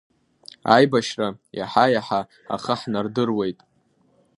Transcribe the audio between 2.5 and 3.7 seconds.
ахы ҳнардыруеит.